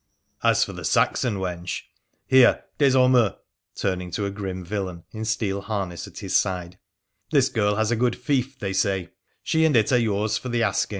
[0.51, 1.83] 'As for the Saxon wench
[2.25, 3.35] Here, Des Ormeux
[3.79, 6.79] '—turning to a grim villain in steel harness at his side
[7.31, 9.11] —'this girl has a good fief, they say:
[9.43, 10.89] she and it are yours for the asking